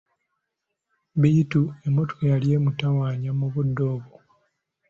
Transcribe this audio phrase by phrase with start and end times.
[1.21, 4.17] Bittu emmotoka yali emutawanya mu budde obwo.